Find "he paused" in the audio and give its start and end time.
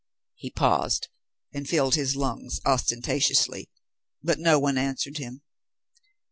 0.33-1.09